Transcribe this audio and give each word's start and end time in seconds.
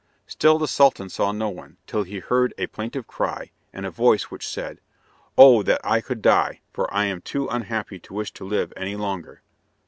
Still 0.25 0.57
the 0.57 0.67
Sultan 0.67 1.09
saw 1.09 1.31
no 1.31 1.49
one, 1.49 1.77
till 1.85 2.01
he 2.01 2.17
heard 2.17 2.55
a 2.57 2.65
plaintive 2.65 3.05
cry, 3.05 3.51
and 3.71 3.85
a 3.85 3.91
voice 3.91 4.31
which 4.31 4.47
said, 4.47 4.81
"Oh 5.37 5.61
that 5.61 5.79
I 5.83 6.01
could 6.01 6.23
die, 6.23 6.61
for 6.73 6.91
I 6.91 7.05
am 7.05 7.21
too 7.21 7.47
unhappy 7.49 7.99
to 7.99 8.13
wish 8.15 8.31
to 8.33 8.43
live 8.43 8.73
any 8.75 8.95
longer!" 8.95 9.43